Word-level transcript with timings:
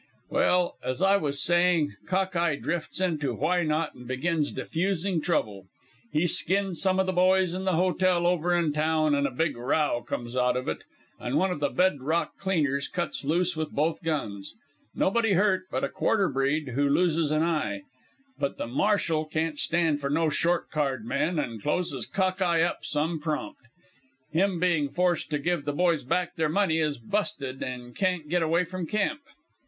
"Well, 0.31 0.77
as 0.83 0.99
I 1.03 1.17
was 1.17 1.43
saying, 1.43 1.93
Cock 2.07 2.35
eye 2.35 2.55
drifts 2.55 2.99
into 2.99 3.35
Why 3.35 3.61
not 3.61 3.93
and 3.93 4.07
begins 4.07 4.51
diffusing 4.51 5.21
trouble. 5.21 5.67
He 6.11 6.25
skins 6.25 6.81
some 6.81 6.99
of 6.99 7.05
the 7.05 7.11
boys 7.13 7.53
in 7.53 7.65
the 7.65 7.73
hotel 7.73 8.25
over 8.25 8.51
in 8.57 8.73
town, 8.73 9.13
and 9.13 9.27
a 9.27 9.29
big 9.29 9.55
row 9.55 10.01
comes 10.01 10.35
of 10.35 10.67
it, 10.67 10.85
and 11.19 11.37
one 11.37 11.51
of 11.51 11.59
the 11.59 11.69
bed 11.69 12.01
rock 12.01 12.35
cleaners 12.39 12.87
cuts 12.87 13.23
loose 13.23 13.55
with 13.55 13.69
both 13.69 14.01
guns. 14.03 14.55
Nobody 14.95 15.33
hurt 15.33 15.65
but 15.69 15.83
a 15.83 15.87
quarter 15.87 16.27
breed, 16.29 16.69
who 16.69 16.89
loses 16.89 17.31
a' 17.31 17.35
eye. 17.37 17.81
But 18.39 18.57
the 18.57 18.65
marshal 18.65 19.29
don't 19.31 19.59
stand 19.59 20.01
for 20.01 20.09
no 20.09 20.29
short 20.31 20.71
card 20.71 21.05
men, 21.05 21.37
an' 21.37 21.59
closes 21.59 22.07
Cock 22.07 22.41
eye 22.41 22.63
up 22.63 22.83
some 22.85 23.19
prompt. 23.19 23.61
Him 24.31 24.59
being 24.59 24.89
forced 24.89 25.29
to 25.29 25.37
give 25.37 25.63
the 25.65 25.73
boys 25.73 26.03
back 26.03 26.37
their 26.37 26.49
money 26.49 26.79
is 26.79 26.97
busted 26.97 27.61
an' 27.61 27.93
can't 27.93 28.27
get 28.29 28.41
away 28.41 28.63
from 28.63 28.87
camp. 28.87 29.19